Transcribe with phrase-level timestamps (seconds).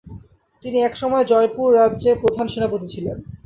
[0.63, 3.17] তিনি একসময়ে জয়পুর রাজ্যের প্রধান সেনাপতি ছিলেন।